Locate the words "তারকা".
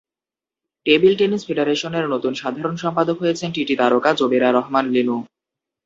3.79-4.11